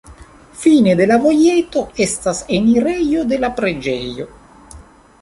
[0.61, 4.31] Fine de la vojeto estas enirejo de la preĝejo.